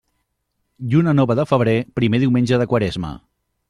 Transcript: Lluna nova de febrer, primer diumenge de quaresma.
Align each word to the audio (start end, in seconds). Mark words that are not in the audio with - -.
Lluna 0.93 1.13
nova 1.19 1.37
de 1.41 1.47
febrer, 1.53 1.77
primer 2.01 2.25
diumenge 2.27 2.63
de 2.63 2.71
quaresma. 2.75 3.19